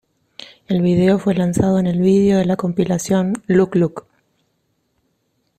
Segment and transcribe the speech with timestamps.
[0.65, 4.07] El video fue lanzado en el vídeo de la compilación "Look Look".